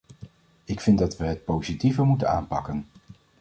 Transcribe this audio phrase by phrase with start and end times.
[0.65, 2.87] Ik vind dat we het positiever moeten aanpakken.